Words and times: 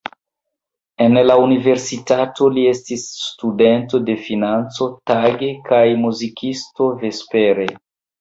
En 1.07 1.17
la 1.25 1.33
universitato 1.41 2.47
li 2.55 2.63
estis 2.69 3.03
studento 3.25 3.99
de 4.07 4.15
financo 4.29 4.87
tage 5.13 5.51
kaj 5.69 5.83
muzikisto 6.07 6.89
vespere. 7.05 7.69